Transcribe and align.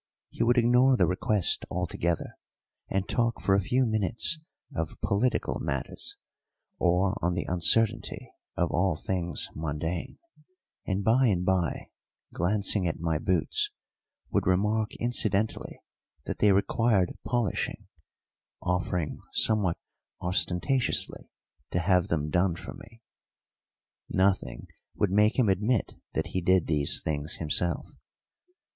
He 0.31 0.41
would 0.43 0.57
ignore 0.57 0.97
the 0.97 1.05
request 1.05 1.63
altogether, 1.69 2.35
and 2.89 3.07
talk 3.07 3.39
for 3.39 3.53
a 3.53 3.59
few 3.61 3.85
minutes 3.85 4.39
of 4.75 4.99
political 5.01 5.59
matters, 5.59 6.17
or 6.79 7.15
on 7.21 7.35
the 7.35 7.45
uncertainty 7.47 8.31
of 8.57 8.71
all 8.71 8.95
things 8.95 9.49
mundane, 9.53 10.17
and 10.87 11.03
by 11.03 11.27
and 11.27 11.45
by, 11.45 11.91
glancing 12.33 12.87
at 12.87 12.99
my 12.99 13.19
boots, 13.19 13.69
would 14.31 14.47
remark 14.47 14.91
incidentally 14.95 15.83
that 16.25 16.39
they 16.39 16.51
required 16.51 17.13
polishing, 17.23 17.87
offering 18.59 19.19
somewhat 19.33 19.77
ostentatiously 20.19 21.29
to 21.69 21.77
have 21.77 22.07
them 22.07 22.31
done 22.31 22.55
for 22.55 22.73
me. 22.73 23.03
Nothing 24.09 24.65
would 24.95 25.11
make 25.11 25.37
him 25.37 25.47
admit 25.47 25.93
that 26.13 26.29
he 26.33 26.41
did 26.41 26.65
these 26.65 27.03
things 27.03 27.35
himself. 27.35 27.87